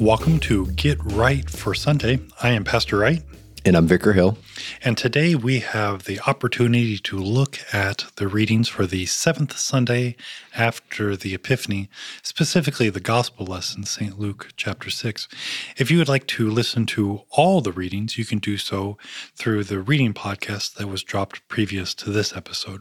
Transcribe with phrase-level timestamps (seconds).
[0.00, 2.20] Welcome to Get Right for Sunday.
[2.42, 3.22] I am Pastor Wright.
[3.66, 4.38] And I'm Vicar Hill.
[4.82, 10.16] And today we have the opportunity to look at the readings for the seventh Sunday
[10.56, 11.90] after the Epiphany,
[12.22, 14.18] specifically the Gospel lesson, St.
[14.18, 15.28] Luke chapter 6.
[15.76, 18.96] If you would like to listen to all the readings, you can do so
[19.36, 22.80] through the reading podcast that was dropped previous to this episode.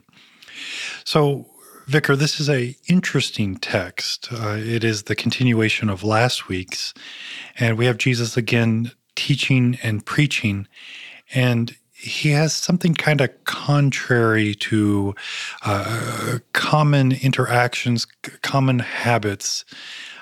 [1.03, 1.47] So,
[1.90, 4.28] Vicar, this is a interesting text.
[4.32, 6.94] Uh, it is the continuation of last week's,
[7.58, 10.68] and we have Jesus again teaching and preaching,
[11.34, 15.16] and he has something kind of contrary to
[15.64, 18.06] uh, common interactions,
[18.44, 19.66] common habits.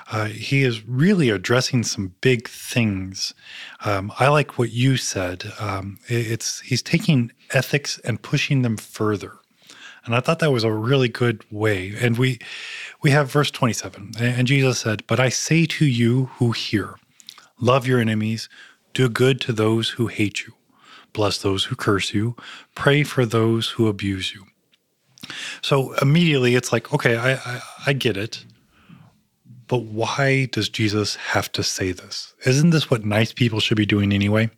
[0.10, 3.34] Uh, he is really addressing some big things.
[3.84, 5.52] Um, I like what you said.
[5.60, 9.34] Um, it's he's taking ethics and pushing them further.
[10.08, 11.94] And I thought that was a really good way.
[12.00, 12.40] And we
[13.04, 14.14] we have verse 27.
[14.20, 16.96] And Jesus said, "But I say to you who hear,
[17.60, 18.50] love your enemies,
[18.94, 20.54] do good to those who hate you,
[21.14, 22.36] bless those who curse you,
[22.74, 24.46] pray for those who abuse you."
[25.62, 28.46] So immediately it's like, okay, I, I, I get it.
[29.68, 32.34] But why does Jesus have to say this?
[32.46, 34.50] Isn't this what nice people should be doing anyway?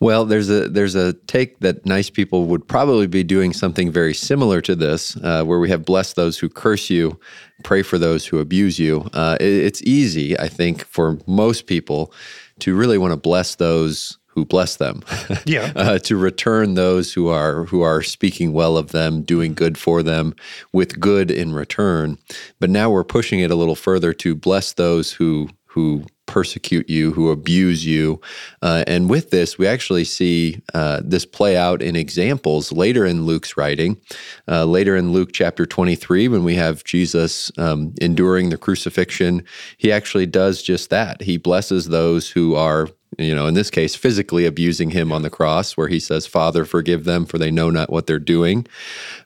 [0.00, 4.14] Well, there's a there's a take that nice people would probably be doing something very
[4.14, 7.18] similar to this, uh, where we have bless those who curse you,
[7.64, 9.08] pray for those who abuse you.
[9.12, 12.12] Uh, it, it's easy, I think, for most people
[12.60, 15.02] to really want to bless those who bless them.
[15.46, 15.72] Yeah.
[15.74, 20.02] uh, to return those who are who are speaking well of them, doing good for
[20.02, 20.34] them,
[20.72, 22.18] with good in return.
[22.58, 27.12] But now we're pushing it a little further to bless those who who persecute you,
[27.12, 28.20] who abuse you.
[28.62, 33.26] Uh, and with this, we actually see uh, this play out in examples later in
[33.26, 34.00] Luke's writing.
[34.48, 39.44] Uh, later in Luke chapter 23, when we have Jesus um, enduring the crucifixion,
[39.76, 41.20] he actually does just that.
[41.20, 42.88] He blesses those who are
[43.20, 46.64] you know, in this case, physically abusing him on the cross, where he says, Father,
[46.64, 48.66] forgive them, for they know not what they're doing.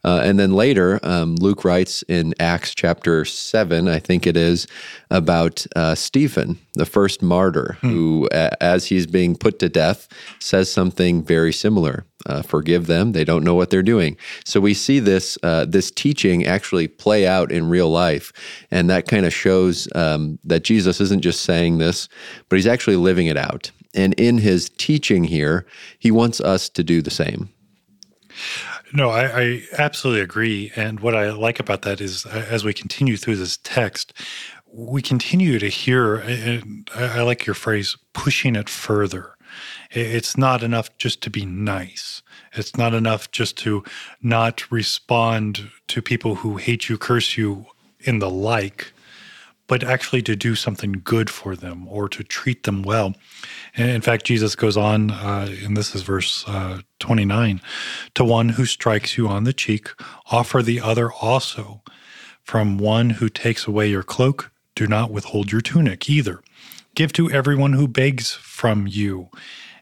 [0.03, 4.67] Uh, and then later, um, Luke writes in Acts chapter 7, I think it is,
[5.11, 7.89] about uh, Stephen, the first martyr, hmm.
[7.89, 10.09] who, a- as he's being put to death,
[10.41, 12.05] says something very similar.
[12.27, 14.17] Uh, forgive them; they don't know what they're doing.
[14.47, 18.33] So we see this uh, this teaching actually play out in real life,
[18.71, 22.09] and that kind of shows um, that Jesus isn't just saying this,
[22.49, 23.71] but he's actually living it out.
[23.95, 25.67] And in his teaching here,
[25.99, 27.51] he wants us to do the same.
[28.93, 30.73] No, I, I, absolutely agree.
[30.77, 34.13] And what I like about that is uh, as we continue through this text,
[34.73, 39.37] we continue to hear, and I like your phrase, pushing it further.
[39.91, 42.23] It's not enough just to be nice.
[42.53, 43.85] It's not enough just to
[44.21, 47.67] not respond to people who hate you, curse you,
[48.01, 48.93] in the like,
[49.67, 53.15] but actually to do something good for them or to treat them well.
[53.77, 57.61] And in fact, Jesus goes on, uh, and this is verse uh, 29
[58.15, 59.89] to one who strikes you on the cheek,
[60.31, 61.83] offer the other also.
[62.43, 66.43] From one who takes away your cloak, do not withhold your tunic either.
[66.95, 69.31] Give to everyone who begs from you,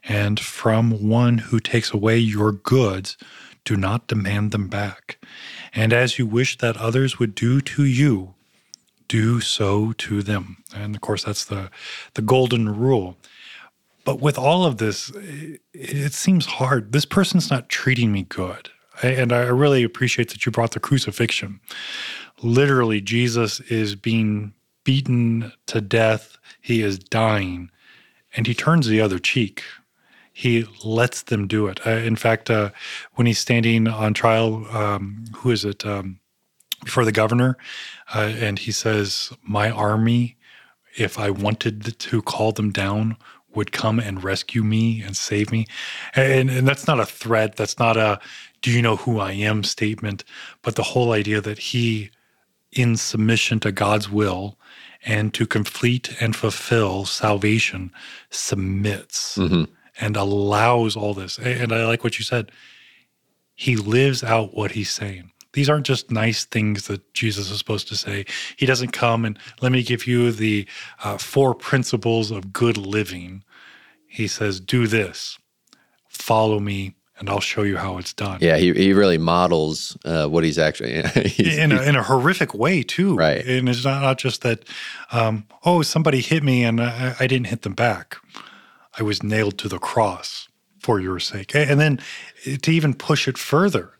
[0.03, 3.17] and from one who takes away your goods,
[3.65, 5.17] do not demand them back.
[5.73, 8.32] And as you wish that others would do to you,
[9.13, 10.57] do so to them.
[10.75, 11.69] And of course, that's the,
[12.15, 13.15] the golden rule.
[14.05, 16.93] But with all of this, it, it seems hard.
[16.93, 18.71] This person's not treating me good.
[19.03, 21.59] And I really appreciate that you brought the crucifixion.
[22.41, 27.69] Literally, Jesus is being beaten to death, he is dying,
[28.35, 29.61] and he turns the other cheek.
[30.33, 31.85] He lets them do it.
[31.85, 32.71] Uh, in fact, uh,
[33.13, 35.85] when he's standing on trial, um, who is it?
[35.85, 36.19] Um,
[36.83, 37.57] before the governor,
[38.13, 40.37] uh, and he says, My army,
[40.97, 43.17] if I wanted to call them down,
[43.55, 45.67] would come and rescue me and save me.
[46.15, 47.55] And, and that's not a threat.
[47.55, 48.19] That's not a,
[48.61, 50.23] do you know who I am statement,
[50.61, 52.09] but the whole idea that he,
[52.71, 54.57] in submission to God's will
[55.05, 57.91] and to complete and fulfill salvation,
[58.29, 59.65] submits mm-hmm.
[59.99, 61.37] and allows all this.
[61.37, 62.51] And I like what you said.
[63.55, 67.87] He lives out what he's saying These aren't just nice things that Jesus is supposed
[67.87, 68.25] to say.
[68.57, 70.67] He doesn't come and let me give you the
[71.03, 73.43] uh, four principles of good living.
[74.07, 75.37] He says, do this,
[76.07, 78.39] follow me, and I'll show you how it's done.
[78.41, 82.53] Yeah, he, he really models uh, what he's actually he's, in, a, in a horrific
[82.53, 83.15] way too.
[83.15, 84.65] Right, and it's not, not just that.
[85.11, 88.17] Um, oh, somebody hit me and I, I, didn't hit them back.
[88.97, 90.47] I was nailed to the cross
[90.79, 91.99] for your sake, and then
[92.61, 93.93] to even push it further,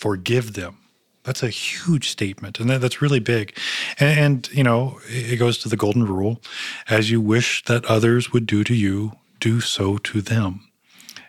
[0.00, 0.78] forgive them.
[1.24, 3.56] That's a huge statement, and that, that's really big.
[3.98, 6.40] And, and you know, it goes to the golden rule:
[6.88, 10.66] as you wish that others would do to you, do so to them.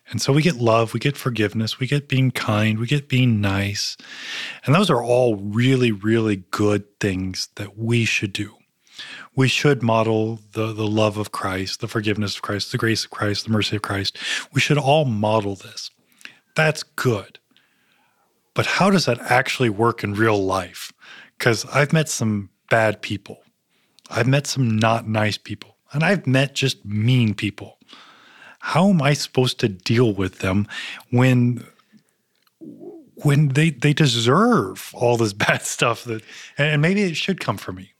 [0.09, 3.39] And so we get love, we get forgiveness, we get being kind, we get being
[3.39, 3.95] nice.
[4.65, 8.57] And those are all really, really good things that we should do.
[9.35, 13.11] We should model the, the love of Christ, the forgiveness of Christ, the grace of
[13.11, 14.17] Christ, the mercy of Christ.
[14.51, 15.89] We should all model this.
[16.57, 17.39] That's good.
[18.53, 20.91] But how does that actually work in real life?
[21.37, 23.43] Because I've met some bad people,
[24.09, 27.77] I've met some not nice people, and I've met just mean people
[28.61, 30.67] how am I supposed to deal with them
[31.09, 31.65] when
[33.15, 36.23] when they they deserve all this bad stuff that
[36.57, 37.93] and maybe it should come from me.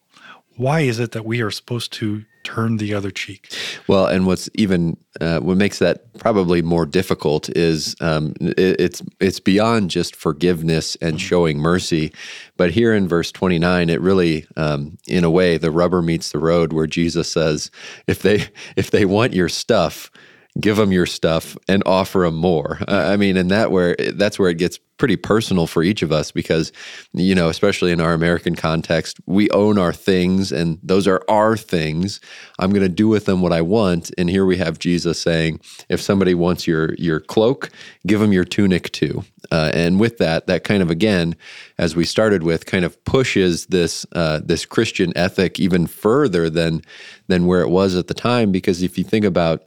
[0.55, 3.53] Why is it that we are supposed to turn the other cheek?
[3.87, 9.01] Well, and what's even uh, what makes that probably more difficult is um, it, it's
[9.19, 11.27] it's beyond just forgiveness and mm-hmm.
[11.27, 12.13] showing mercy,
[12.57, 16.31] but here in verse twenty nine, it really, um, in a way, the rubber meets
[16.31, 17.71] the road, where Jesus says,
[18.07, 20.11] if they if they want your stuff,
[20.59, 22.79] give them your stuff and offer them more.
[22.87, 26.31] I mean, and that where that's where it gets pretty personal for each of us
[26.31, 26.71] because
[27.13, 31.57] you know, especially in our American context, we own our things and those are our
[31.57, 32.19] things.
[32.59, 34.11] I'm going to do with them what I want.
[34.17, 37.69] And here we have Jesus saying, if somebody wants your your cloak,
[38.05, 39.23] give them your tunic too.
[39.51, 41.35] Uh, and with that, that kind of again,
[41.77, 46.81] as we started with, kind of pushes this uh, this Christian ethic even further than
[47.27, 48.51] than where it was at the time.
[48.51, 49.63] Because if you think about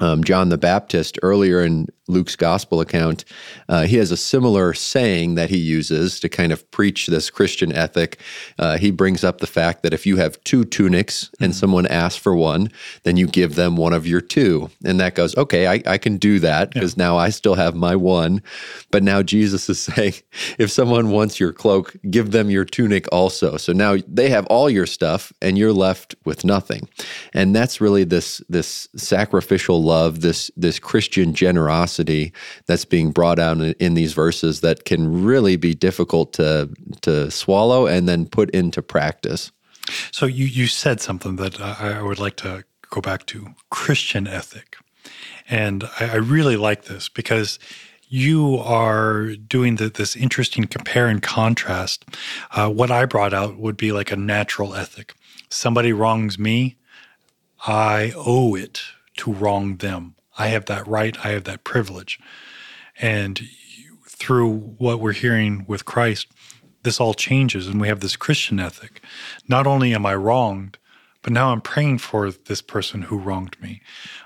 [0.00, 3.24] um, John the Baptist earlier in Luke's gospel account,
[3.68, 7.72] uh, he has a similar saying that he uses to kind of preach this Christian
[7.72, 8.20] ethic.
[8.58, 11.58] Uh, he brings up the fact that if you have two tunics and mm-hmm.
[11.58, 12.70] someone asks for one,
[13.02, 14.70] then you give them one of your two.
[14.84, 17.04] And that goes, okay, I, I can do that because yeah.
[17.04, 18.40] now I still have my one.
[18.92, 20.14] But now Jesus is saying,
[20.58, 23.56] if someone wants your cloak, give them your tunic also.
[23.56, 26.88] So now they have all your stuff and you're left with nothing.
[27.34, 32.32] And that's really this, this sacrificial love, this, this Christian generosity generosity
[32.66, 36.68] that's being brought out in, in these verses that can really be difficult to
[37.02, 39.52] to swallow and then put into practice.
[40.10, 44.26] So you you said something that I, I would like to go back to Christian
[44.26, 44.76] ethic,
[45.48, 47.58] and I, I really like this because
[48.08, 52.04] you are doing the, this interesting compare and contrast.
[52.52, 55.12] Uh, what I brought out would be like a natural ethic.
[55.50, 56.76] Somebody wrongs me,
[57.66, 58.82] I owe it
[59.16, 60.15] to wrong them.
[60.38, 62.18] I have that right, I have that privilege.
[63.00, 63.40] And
[64.08, 66.28] through what we're hearing with Christ,
[66.82, 69.02] this all changes and we have this Christian ethic.
[69.48, 70.78] Not only am I wronged,
[71.26, 73.82] but now I'm praying for this person who wronged me.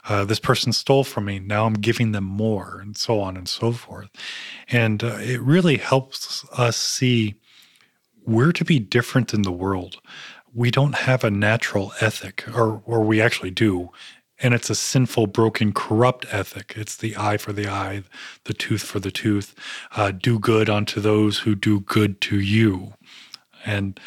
[0.07, 1.39] Uh, this person stole from me.
[1.39, 4.11] Now I'm giving them more, and so on and so forth.
[4.69, 7.37] And uh, it really helps us see
[8.27, 9.97] we're to be different in the world.
[10.53, 13.89] We don't have a natural ethic, or, or we actually do
[14.43, 16.75] and it's a sinful, broken, corrupt ethic.
[16.77, 18.05] It's the eye for the eye,
[18.45, 19.55] the tooth for the tooth.
[19.95, 22.95] Uh, do good unto those who do good to you.
[23.67, 24.01] And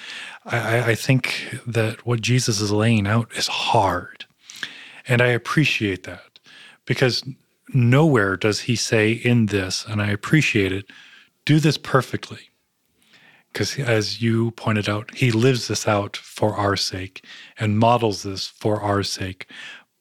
[0.45, 4.25] I, I think that what Jesus is laying out is hard.
[5.07, 6.39] And I appreciate that
[6.85, 7.23] because
[7.73, 10.85] nowhere does he say in this, and I appreciate it,
[11.45, 12.49] do this perfectly.
[13.51, 17.23] Because as you pointed out, he lives this out for our sake
[17.59, 19.47] and models this for our sake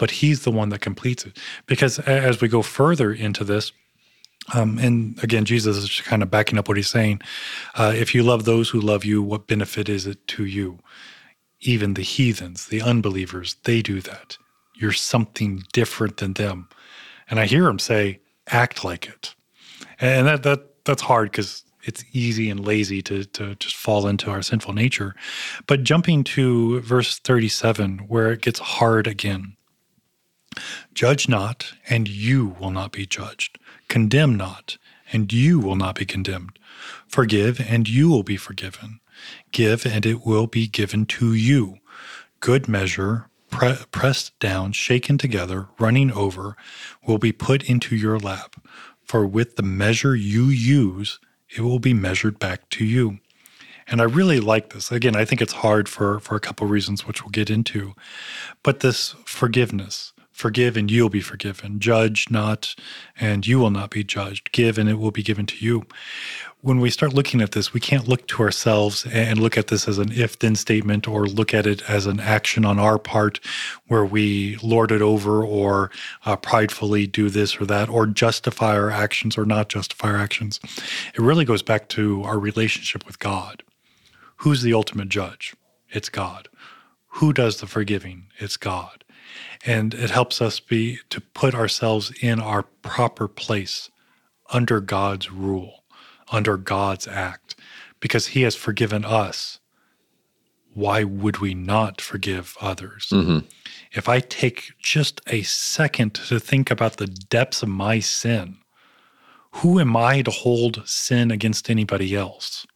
[0.02, 1.38] but he's the one that completes it.
[1.66, 3.70] Because as we go further into this,
[4.52, 7.20] um, and again, Jesus is kind of backing up what he's saying.
[7.76, 10.80] Uh, if you love those who love you, what benefit is it to you?
[11.60, 14.38] Even the heathens, the unbelievers, they do that.
[14.74, 16.68] You're something different than them.
[17.30, 18.18] And I hear him say,
[18.48, 19.36] act like it.
[20.00, 24.32] And that, that that's hard because it's easy and lazy to, to just fall into
[24.32, 25.14] our sinful nature.
[25.68, 29.56] But jumping to verse 37, where it gets hard again.
[30.94, 33.58] Judge not, and you will not be judged.
[33.88, 34.78] Condemn not,
[35.12, 36.58] and you will not be condemned.
[37.06, 39.00] Forgive, and you will be forgiven.
[39.50, 41.78] Give, and it will be given to you.
[42.40, 46.56] Good measure, pre- pressed down, shaken together, running over,
[47.06, 48.56] will be put into your lap.
[49.04, 53.18] For with the measure you use, it will be measured back to you.
[53.86, 54.90] And I really like this.
[54.90, 57.94] Again, I think it's hard for, for a couple of reasons, which we'll get into.
[58.62, 61.78] But this forgiveness, forgive and you'll be forgiven.
[61.78, 62.74] Judge not,
[63.18, 64.52] and you will not be judged.
[64.52, 65.86] Give and it will be given to you
[66.62, 69.88] when we start looking at this, we can't look to ourselves and look at this
[69.88, 73.40] as an if then statement or look at it as an action on our part
[73.88, 75.90] where we lord it over or
[76.24, 80.60] uh, pridefully do this or that or justify our actions or not justify our actions.
[81.14, 83.64] It really goes back to our relationship with God.
[84.36, 85.54] Who's the ultimate judge?
[85.90, 86.48] It's God.
[87.16, 88.28] Who does the forgiving?
[88.38, 89.01] It's God.
[89.64, 93.90] And it helps us be to put ourselves in our proper place
[94.50, 95.82] under God's rule
[96.32, 97.54] under God's act
[98.00, 99.60] because he has forgiven us.
[100.74, 103.08] Why would we not forgive others?
[103.12, 103.46] Mm-hmm.
[103.92, 108.56] If I take just a second to think about the depths of my sin,
[109.56, 112.66] who am I to hold sin against anybody else?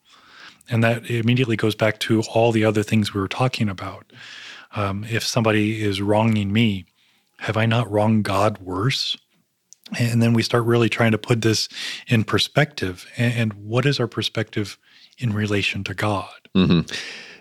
[0.69, 4.13] And that immediately goes back to all the other things we were talking about.
[4.77, 6.85] Um, if somebody is wronging me,
[7.39, 9.17] have I not wronged God worse?
[9.99, 11.69] And then we start really trying to put this
[12.09, 13.07] in perspective.
[13.17, 14.79] And, what is our perspective
[15.19, 16.49] in relation to God?
[16.55, 16.93] Mm-hmm.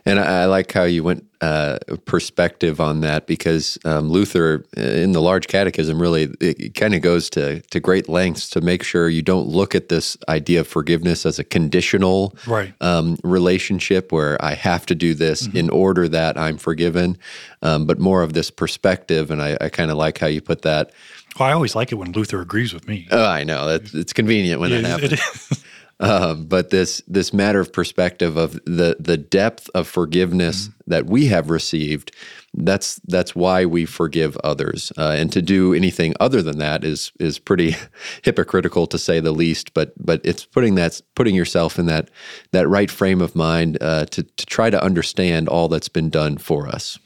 [0.07, 5.13] And I, like how you went uh, perspective on that because um, Luther uh, in
[5.13, 9.09] the Large Catechism really it kind of goes to to great lengths to make sure
[9.09, 12.73] you don't look at this idea of forgiveness as a conditional right.
[12.81, 15.57] um, relationship where I have to do this mm-hmm.
[15.57, 17.17] in order that I'm forgiven,
[17.63, 19.31] um, but more of this perspective.
[19.31, 20.91] And I, I kind of like how you put that
[21.39, 23.07] well, I always like it when Luther agrees with me.
[23.11, 23.67] Oh, I know.
[23.67, 25.64] That's, it's convenient when that happens.
[26.01, 30.89] Um, but this this matter of perspective of the the depth of forgiveness mm-hmm.
[30.91, 32.13] that we have received,
[32.53, 34.91] that's that's why we forgive others.
[34.97, 37.77] Uh, and to do anything other than that is is pretty
[38.23, 39.73] hypocritical to say the least.
[39.73, 42.09] But but it's putting that putting yourself in that
[42.51, 46.37] that right frame of mind uh, to to try to understand all that's been done
[46.37, 46.99] for us.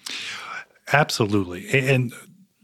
[0.91, 2.12] Absolutely, and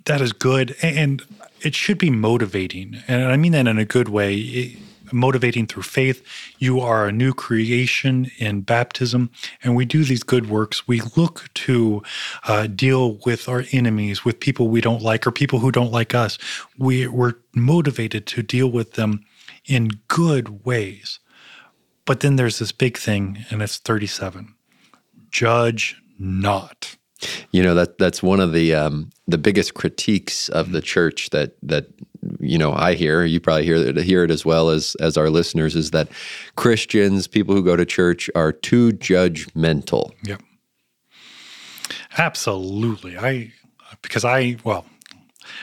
[0.06, 0.76] that is good.
[0.82, 1.22] And
[1.62, 3.04] it should be motivating.
[3.08, 4.36] And I mean that in a good way.
[4.38, 4.80] It,
[5.16, 6.24] motivating through faith.
[6.60, 9.32] You are a new creation in baptism,
[9.64, 10.88] and we do these good works.
[10.88, 12.04] We look to
[12.44, 16.14] uh, deal with our enemies, with people we don't like, or people who don't like
[16.14, 16.38] us.
[16.78, 19.26] We, we're motivated to deal with them
[19.66, 21.20] in good ways.
[22.06, 24.54] But then there's this big thing, and it's 37
[25.32, 26.96] judge not.
[27.52, 31.56] You know that that's one of the um, the biggest critiques of the church that
[31.64, 31.88] that
[32.40, 33.24] you know I hear.
[33.24, 36.10] You probably hear it, hear it as well as as our listeners is that
[36.56, 40.12] Christians, people who go to church, are too judgmental.
[40.24, 40.42] Yep,
[42.18, 43.18] absolutely.
[43.18, 43.54] I
[44.02, 44.86] because I well,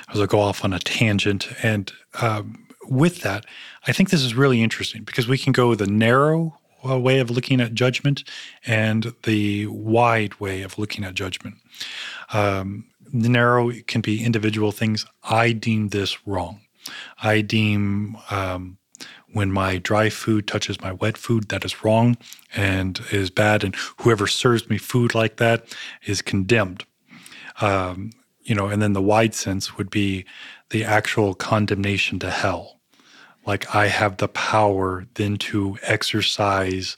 [0.08, 3.44] I was gonna go off on a tangent, and um, with that,
[3.86, 7.60] I think this is really interesting because we can go the narrow way of looking
[7.60, 8.24] at judgment
[8.66, 11.56] and the wide way of looking at judgment.
[12.32, 15.06] Um, the narrow can be individual things.
[15.22, 16.60] I deem this wrong.
[17.22, 18.78] I deem um,
[19.32, 22.16] when my dry food touches my wet food, that is wrong
[22.54, 23.64] and is bad.
[23.64, 25.64] And whoever serves me food like that
[26.04, 26.84] is condemned.
[27.60, 28.10] Um,
[28.42, 30.24] you know, and then the wide sense would be
[30.70, 32.80] the actual condemnation to hell
[33.46, 36.96] like I have the power then to exercise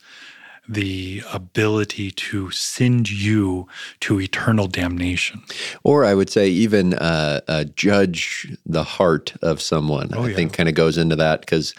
[0.68, 3.68] the ability to send you
[4.00, 5.42] to eternal damnation.
[5.82, 10.10] Or I would say, even uh, uh, judge the heart of someone.
[10.14, 10.36] Oh, I yeah.
[10.36, 11.74] think kind of goes into that because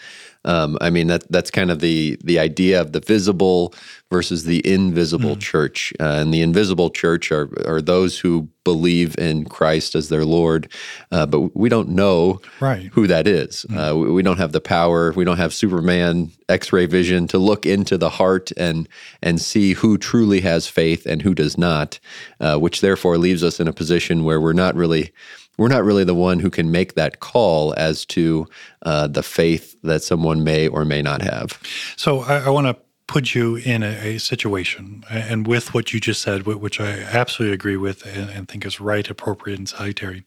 [0.46, 3.74] um, I mean that that's kind of the the idea of the visible
[4.10, 5.40] versus the invisible mm.
[5.40, 5.92] church.
[5.98, 10.72] Uh, and the invisible church are are those who believe in Christ as their Lord,
[11.12, 12.90] uh, but we don't know right.
[12.92, 13.66] who that is.
[13.68, 13.76] Mm.
[13.76, 15.12] Uh, we, we, don't have the power.
[15.12, 18.88] We don't have Superman X-ray vision to look into the heart and
[19.22, 21.98] and see who truly has faith and who does not,
[22.40, 25.12] uh, which therefore leaves us in a position where we're not really
[25.58, 28.46] we're not really the one who can make that call as to
[28.82, 31.60] uh, the faith that someone may or may not have.
[31.96, 36.00] So I, I want to put you in a, a, situation, and with what you
[36.00, 40.24] just said, which I absolutely agree with and, and think is right, appropriate, and salutary.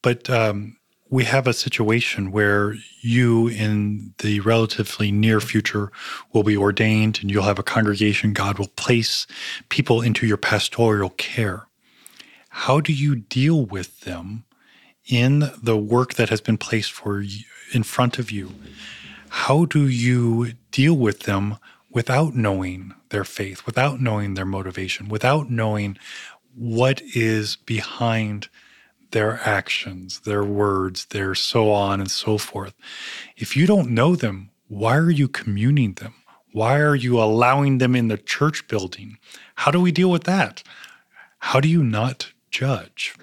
[0.00, 0.78] But um,
[1.10, 5.90] we have a situation where you, in the relatively near future,
[6.32, 8.32] will be ordained and you'll have a congregation.
[8.32, 9.26] God will place
[9.68, 11.66] people into your pastoral care.
[12.50, 14.44] How do you deal with them
[15.08, 18.54] in the work that has been placed for you, in front of you,
[19.28, 21.56] how do you deal with them
[21.90, 25.98] without knowing their faith, without knowing their motivation, without knowing
[26.54, 28.48] what is behind
[29.10, 32.74] their actions, their words, their so on and so forth?
[33.36, 36.14] If you don't know them, why are you communing them?
[36.52, 39.18] Why are you allowing them in the church building?
[39.56, 40.62] How do we deal with that?
[41.38, 43.14] How do you not judge?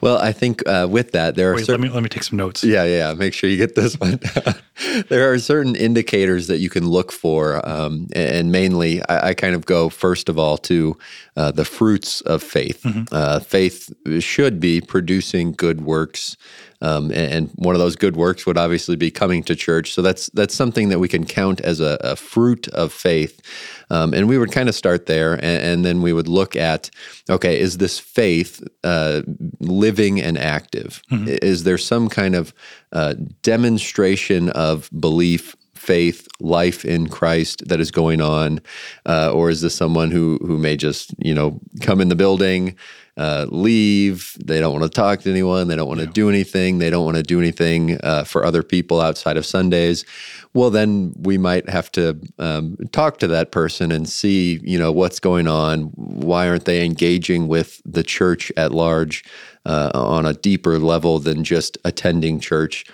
[0.00, 1.82] Well, I think uh, with that, there are Wait, certain.
[1.82, 2.64] let me let me take some notes.
[2.64, 3.12] Yeah, yeah.
[3.14, 4.18] Make sure you get this one.
[5.08, 9.54] there are certain indicators that you can look for, um, and mainly, I, I, kind
[9.54, 10.96] of go first of all to
[11.36, 12.82] uh, the fruits of faith.
[12.82, 13.04] Mm-hmm.
[13.12, 16.36] Uh, faith should be producing good works
[16.80, 19.92] um, and, and, one of those good works would obviously be coming to church.
[19.92, 23.40] So that's that's something that we can count as a, a fruit of faith.
[23.90, 26.90] Um, and we would kind of start there, and, and, then we would look at,
[27.30, 29.22] okay, is this faith uh,
[29.60, 31.02] living and active?
[31.10, 31.36] Mm-hmm.
[31.42, 32.52] Is there some kind of
[32.92, 35.56] uh, demonstration of belief
[35.88, 38.60] faith, life in Christ that is going on,
[39.06, 42.76] uh, or is this someone who who may just you know come in the building,
[43.16, 44.36] uh, leave.
[44.44, 45.66] They don't want to talk to anyone.
[45.68, 46.12] They don't want to yeah.
[46.12, 46.78] do anything.
[46.78, 50.04] They don't want to do anything uh, for other people outside of Sundays.
[50.52, 54.92] Well, then we might have to um, talk to that person and see, you know,
[54.92, 55.84] what's going on.
[55.94, 59.24] Why aren't they engaging with the church at large
[59.64, 62.84] uh, on a deeper level than just attending church?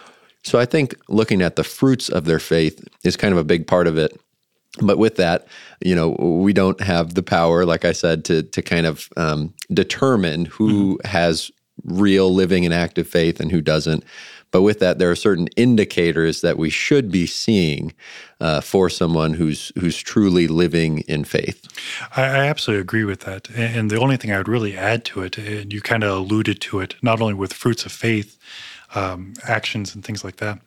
[0.45, 3.67] So I think looking at the fruits of their faith is kind of a big
[3.67, 4.19] part of it.
[4.81, 5.47] But with that,
[5.81, 9.55] you know, we don't have the power, like I said, to to kind of um,
[9.73, 11.09] determine who mm-hmm.
[11.09, 11.51] has
[11.85, 14.05] real living and active faith and who doesn't.
[14.51, 17.93] But with that, there are certain indicators that we should be seeing
[18.41, 21.67] uh, for someone who's who's truly living in faith.
[22.17, 23.51] I, I, absolutely agree with that.
[23.51, 26.61] And the only thing I would really add to it, and you kind of alluded
[26.61, 28.39] to it, not only with fruits of faith,
[28.95, 30.61] um, actions and things like that.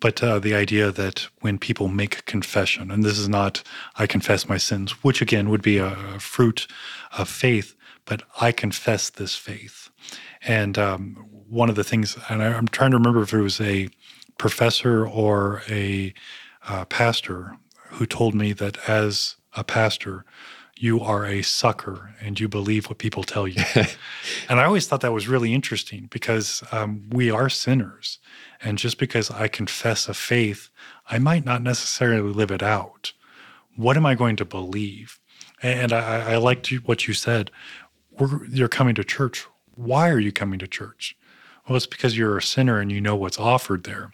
[0.00, 3.62] But uh, the idea that when people make confession, and this is not
[3.96, 6.66] I confess my sins, which again would be a, a fruit
[7.16, 9.90] of faith, but I confess this faith.
[10.42, 11.14] And um,
[11.48, 13.88] one of the things, and I, am trying to remember if it was a
[14.38, 16.14] professor or a
[16.68, 17.56] uh, pastor
[17.90, 20.24] who told me that as a pastor,
[20.80, 23.62] you are a sucker and you believe what people tell you.
[24.48, 28.18] and I always thought that was really interesting because um, we are sinners.
[28.62, 30.70] And just because I confess a faith,
[31.06, 33.12] I might not necessarily live it out.
[33.76, 35.20] What am I going to believe?
[35.62, 37.50] And I, I liked what you said.
[38.18, 39.46] We're, you're coming to church.
[39.74, 41.14] Why are you coming to church?
[41.68, 44.12] Well, it's because you're a sinner and you know what's offered there.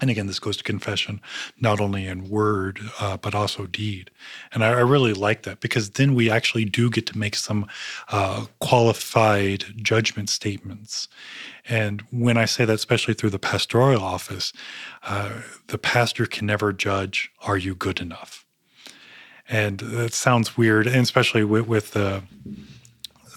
[0.00, 1.20] And again, this goes to confession,
[1.60, 4.10] not only in word, uh, but also deed.
[4.52, 7.66] And I, I, really like that because then we actually do get to make some
[8.10, 11.08] uh, qualified judgment statements.
[11.68, 14.52] And when I say that, especially through the pastoral office,
[15.02, 18.46] uh, the pastor can never judge, are you good enough?
[19.48, 22.22] And that sounds weird, and especially with, with the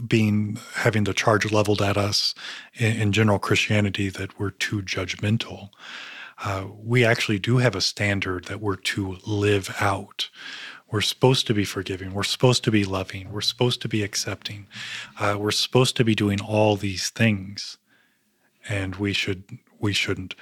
[0.06, 2.34] being having the charge leveled at us
[2.76, 5.70] in, in general Christianity that we're too judgmental
[6.44, 10.30] uh, we actually do have a standard that we're to live out.
[10.92, 12.14] We're supposed to be forgiving.
[12.14, 13.32] We're supposed to be loving.
[13.32, 14.68] We're supposed to be accepting.
[15.20, 17.78] Uh, we're supposed to be doing all these things,
[18.68, 19.44] and we should
[19.80, 20.36] we shouldn't.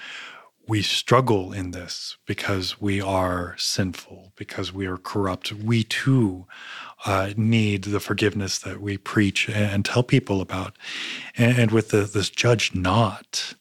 [0.68, 5.52] We struggle in this because we are sinful, because we are corrupt.
[5.52, 6.46] We too
[7.06, 10.78] uh, need the forgiveness that we preach and, tell people about.
[11.36, 13.56] And, and with the, this judge not,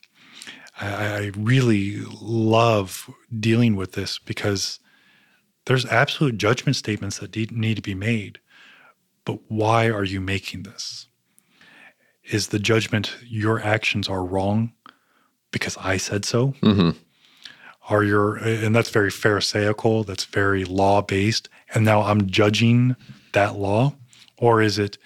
[0.80, 4.78] I, really love dealing with this because
[5.66, 8.40] there's absolute judgment statements that need to be made.
[9.24, 11.08] But why are you making this?
[12.24, 14.72] Is the judgment your actions are wrong
[15.50, 16.54] because I said so?
[16.62, 16.90] Mm-hmm.
[17.90, 22.96] Are your and that's very pharisaical, that's very law based, and now I'm judging
[23.32, 23.94] that law?
[24.36, 24.98] Or is it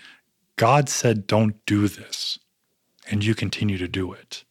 [0.57, 2.39] God said don't do this
[3.11, 4.45] and you continue to do it?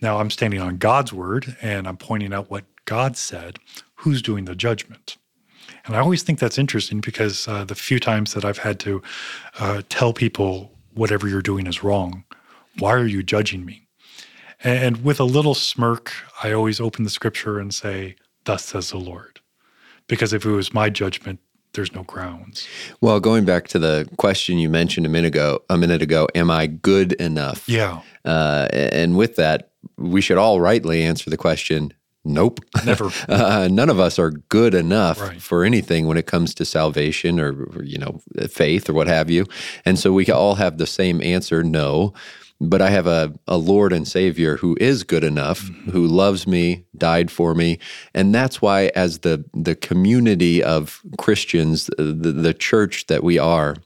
[0.00, 3.58] Now I'm standing on God's word and I'm pointing out what God said.
[3.96, 5.16] Who's doing the judgment?
[5.84, 9.02] And I always think that's interesting because uh, the few times that I've had to
[9.58, 12.24] uh, tell people whatever you're doing is wrong,
[12.78, 13.88] why are you judging me?
[14.62, 18.98] And with a little smirk, I always open the scripture and say, Thus says the
[18.98, 19.40] Lord.
[20.08, 21.40] Because if it was my judgment,
[21.78, 22.66] there's no grounds.
[23.00, 26.50] Well, going back to the question you mentioned a minute ago, a minute ago, am
[26.50, 27.68] I good enough?
[27.68, 28.02] Yeah.
[28.24, 31.92] Uh, and with that, we should all rightly answer the question
[32.24, 35.40] nope never uh, none of us are good enough right.
[35.40, 39.30] for anything when it comes to salvation or, or, you know faith or what have
[39.30, 39.46] you
[39.84, 42.12] and so we all have the same answer no
[42.60, 45.90] but i have a, a lord and savior who is good enough mm-hmm.
[45.90, 47.78] who loves me died for me
[48.14, 53.76] and that's why as the the community of christians the, the church that we are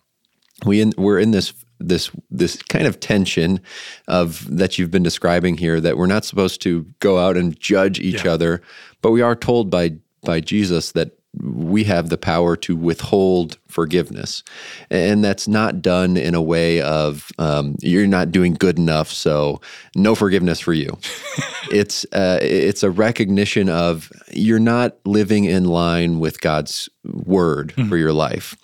[0.65, 1.53] we in, we're in this
[1.89, 3.61] this this kind of tension
[4.09, 7.99] of that you've been describing here that we're not supposed to go out and judge
[8.01, 8.33] each yeah.
[8.33, 8.63] other,
[9.01, 14.43] but we are told by by Jesus that we have the power to withhold forgiveness.
[14.91, 19.61] And that's not done in a way of um, you're not doing good enough, so
[19.97, 20.99] no forgiveness for you.
[21.73, 27.89] it's, uh, it's a recognition of you're not living in line with God's word mm-hmm.
[27.89, 28.57] for your life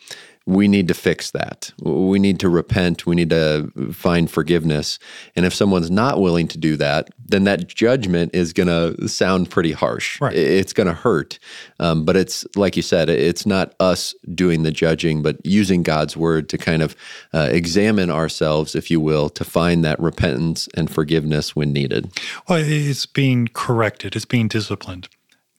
[0.49, 1.71] we need to fix that.
[1.83, 3.05] We need to repent.
[3.05, 4.99] We need to find forgiveness.
[5.37, 9.51] And if someone's not willing to do that, then that judgment is going to sound
[9.51, 10.19] pretty harsh.
[10.23, 10.35] Right.
[10.35, 11.39] It's going to hurt.
[11.81, 16.17] Um, but it's like you said, it's not us doing the judging, but using God's
[16.17, 16.97] word to kind of
[17.35, 22.11] uh, examine ourselves, if you will, to find that repentance and forgiveness when needed.
[22.49, 25.11] Well, it's being corrected, it's being disciplined.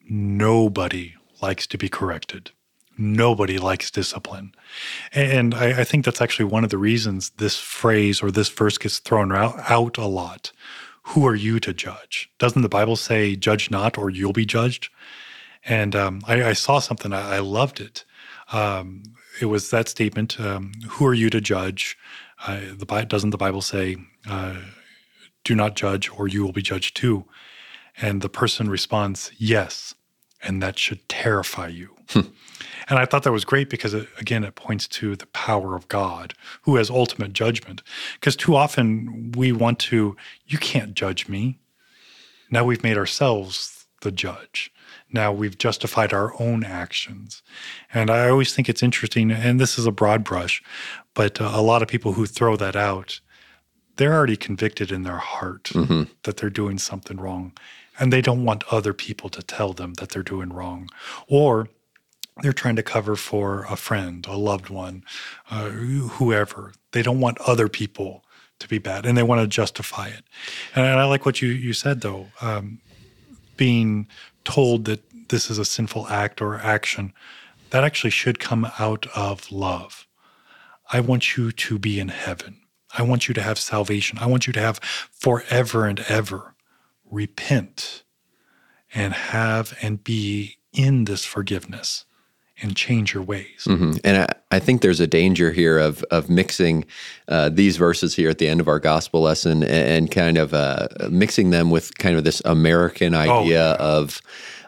[0.10, 2.50] Nobody likes to be corrected
[3.00, 4.54] nobody likes discipline.
[5.14, 8.78] And I, I, think that's actually one of the reasons this phrase or this verse
[8.78, 10.52] gets thrown out, out a lot.
[11.04, 12.30] Who are you to judge?
[12.38, 14.90] Doesn't the Bible say, judge not or you'll be judged?
[15.66, 18.06] And um, I, I, saw something, I, I loved it.
[18.52, 19.04] Um,
[19.40, 21.98] it was that statement um, Who are you to judge?
[22.46, 23.98] Uh, the, doesn't the Bible say,
[24.30, 24.58] uh,
[25.44, 27.26] Do not judge or you will be judged too?
[28.02, 29.96] And the person responds, Yes.
[30.42, 31.96] And that should terrify you.
[32.10, 32.22] Hmm.
[32.88, 35.88] And I thought that was great because, it, again, it points to the power of
[35.88, 37.84] God who has ultimate judgment.
[38.14, 40.16] Because too often we want to,
[40.48, 41.60] you can't judge me.
[42.50, 44.72] Now we've made ourselves the judge.
[45.12, 47.44] Now we've justified our own actions.
[47.94, 50.64] And I always think it's interesting, and this is a broad brush,
[51.14, 53.20] but uh, a lot of people who throw that out,
[53.98, 56.04] they're already convicted in their heart mm-hmm.
[56.24, 57.54] that they're doing something wrong.
[58.00, 60.90] And they don't want other people to tell them that they're doing wrong.
[61.28, 61.68] Or
[62.42, 65.04] they're trying to cover for a friend, a loved one,
[65.52, 66.74] uh, whoever.
[66.92, 68.24] They don't want other people
[68.60, 70.24] to be bad, and they want to justify it.
[70.76, 72.80] And, I like what you you said though, um,
[73.58, 74.08] being
[74.44, 77.14] told that this is a sinful act or action,
[77.70, 80.08] that actually should come out of love.
[80.92, 82.62] I want you to be in heaven.
[82.98, 84.18] I want you to have salvation.
[84.18, 86.56] I want you to have forever and ever.
[87.10, 88.04] Repent
[88.94, 92.06] and have and be in this forgiveness
[92.62, 93.66] and change your ways.
[93.66, 93.94] Mm-hmm.
[94.04, 96.86] And I, I, think there's a danger here of of mixing
[97.28, 100.54] uh, these verses here at the end of our gospel lesson and, and kind of
[100.54, 103.76] uh, mixing them with kind of this American oh, idea oh, yeah.
[103.80, 104.22] of.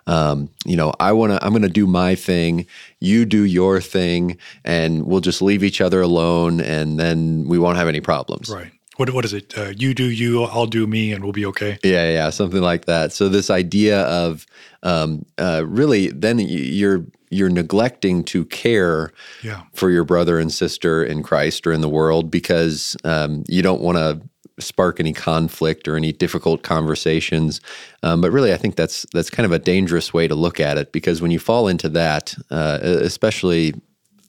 [0.08, 2.66] Um, you know, I want to, I'm going to do my thing.
[3.00, 7.78] You do your thing and we'll just leave each other alone and then we won't
[7.78, 8.50] have any problems.
[8.50, 8.72] Right
[9.02, 9.58] what what is it?
[9.58, 11.80] Uh, you do you, I'll do me, and we'll be okay.
[11.84, 13.12] Yeah, yeah, something like that.
[13.12, 14.46] So this idea of
[14.84, 19.12] um, uh, really, then you're you're neglecting to care
[19.42, 19.64] yeah.
[19.74, 23.82] for your brother and sister in Christ or in the world because um, you don't
[23.82, 24.22] want to
[24.60, 27.60] spark any conflict or any difficult conversations.
[28.04, 30.78] Um, but really, I think that's that's kind of a dangerous way to look at
[30.78, 33.74] it because when you fall into that, uh, especially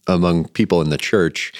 [0.06, 1.52] among people in the church,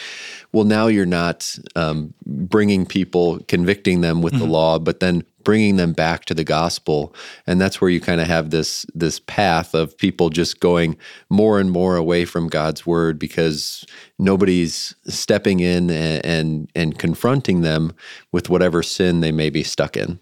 [0.53, 4.45] well, now you're not um, bringing people, convicting them with mm-hmm.
[4.45, 7.15] the law, but then bringing them back to the gospel,
[7.47, 10.97] and that's where you kind of have this this path of people just going
[11.31, 13.85] more and more away from God's word because
[14.19, 17.93] nobody's stepping in and and, and confronting them
[18.31, 20.21] with whatever sin they may be stuck in.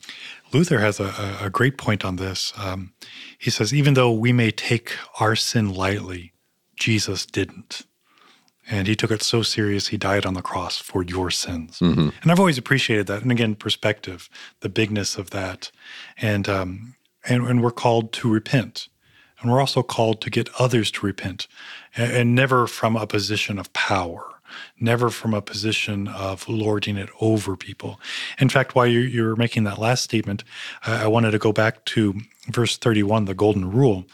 [0.53, 2.53] Luther has a, a great point on this.
[2.57, 2.93] Um,
[3.39, 6.33] he says, even though we may take our sin lightly,
[6.77, 7.87] Jesus didn't
[8.71, 12.09] and he took it so serious he died on the cross for your sins mm-hmm.
[12.23, 14.31] and i've always appreciated that and again perspective
[14.61, 15.71] the bigness of that
[16.19, 16.95] and um
[17.29, 18.89] and, and we're called to repent
[19.41, 21.47] and we're also called to get others to repent
[21.97, 24.31] and, and never from a position of power
[24.79, 28.01] never from a position of lording it over people.
[28.39, 30.45] In fact, while you're, you're making that last statement,
[30.85, 34.07] I wanted to go back to verse 31, the golden rule.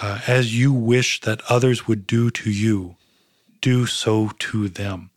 [0.00, 2.96] Uh, as you wish that others would do to you,
[3.60, 5.10] do so to them.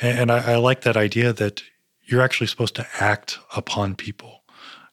[0.00, 1.62] And I, I like that idea that
[2.04, 4.42] you're actually supposed to act upon people.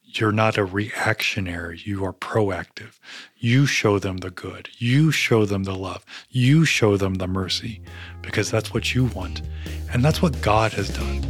[0.03, 2.99] You're not a reactionary, you are proactive.
[3.35, 7.81] You show them the good, you show them the love, you show them the mercy,
[8.21, 9.41] because that's what you want.
[9.91, 11.23] And that's what God has done.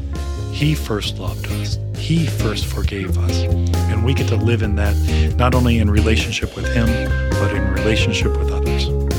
[0.51, 3.43] He first loved us, He first forgave us.
[3.89, 4.95] And we get to live in that,
[5.37, 6.87] not only in relationship with Him,
[7.31, 9.12] but in relationship with others.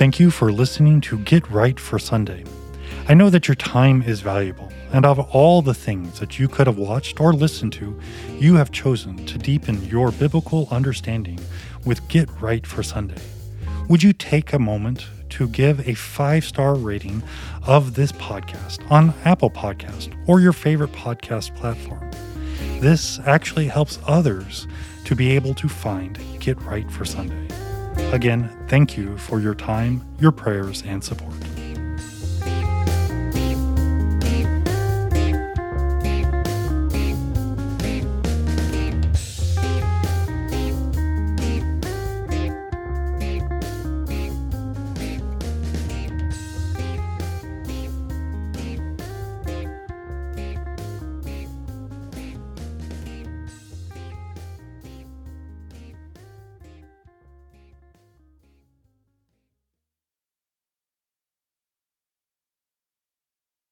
[0.00, 2.42] Thank you for listening to Get Right for Sunday.
[3.06, 6.66] I know that your time is valuable, and of all the things that you could
[6.66, 8.00] have watched or listened to,
[8.38, 11.38] you have chosen to deepen your biblical understanding
[11.84, 13.20] with Get Right for Sunday.
[13.90, 17.22] Would you take a moment to give a five star rating
[17.66, 22.10] of this podcast on Apple Podcast or your favorite podcast platform?
[22.80, 24.66] This actually helps others
[25.04, 27.59] to be able to find Get Right for Sunday.
[28.12, 31.32] Again, thank you for your time, your prayers, and support.